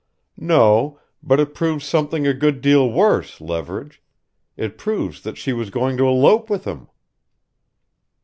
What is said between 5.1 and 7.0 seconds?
that she was going to elope with him."